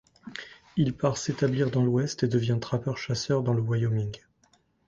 [0.77, 4.19] Il part s'établir dans l'ouest et devient trappeur-chasseur dans le Wyoming.